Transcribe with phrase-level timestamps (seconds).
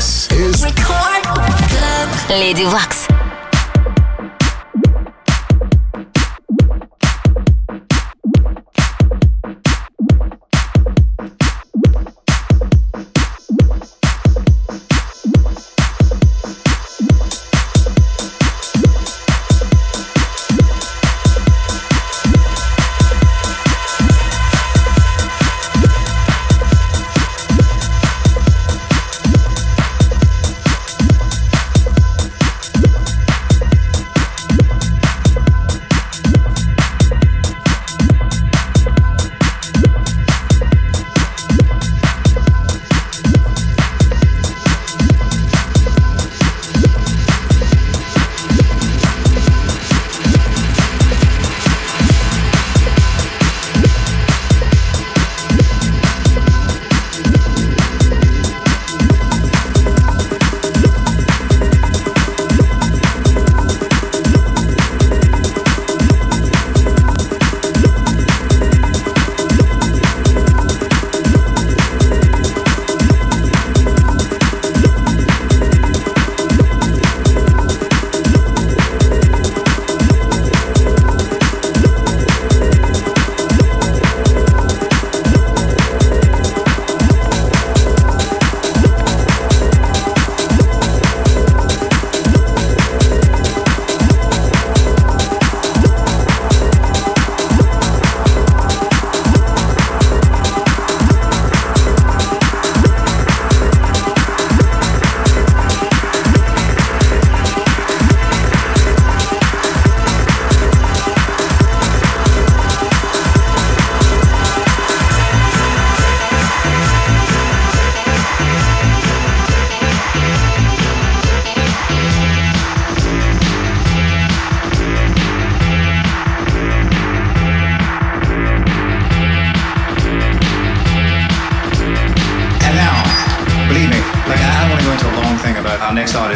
[0.00, 3.09] This is Record Club Lady Wax.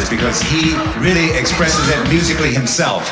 [0.09, 3.09] because he really expresses it musically himself.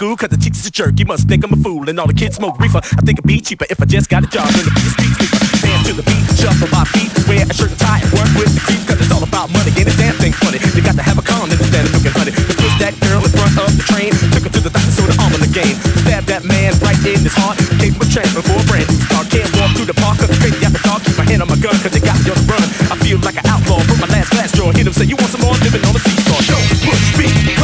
[0.00, 0.96] school cause the teacher's a jerk.
[0.96, 2.80] You must think I'm a fool and all the kids smoke reefer.
[2.80, 5.28] I think it'd be cheaper if I just got a job in the street sweeper.
[5.60, 8.48] Dance to the beat, shuffle my feet, wear a shirt and tie and work with
[8.48, 9.68] the creeps cause it's all about money.
[9.76, 10.56] Ain't a damn thing funny.
[10.72, 12.32] You got to have a con instead of looking funny.
[12.32, 15.04] To push that girl in front of the train, took her to the doctor so
[15.04, 15.76] the arm in the game.
[16.00, 19.04] Stab that man right in his heart, gave him a chance before a brand new
[19.04, 19.20] star.
[19.28, 21.04] Can't walk through the park cause the crazy out the dark.
[21.04, 22.64] Keep my hand on my gun cause they got me on the run.
[22.88, 24.72] I feel like an outlaw, put my last glass draw.
[24.72, 26.40] hit him, say you want some more living on the seesaw.
[26.40, 27.59] Show, push, me.